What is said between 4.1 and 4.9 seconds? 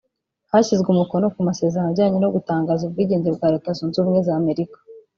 z’Amerika